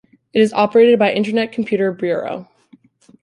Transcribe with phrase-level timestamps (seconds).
[0.33, 2.49] It is operated by Internet Computer Bureau.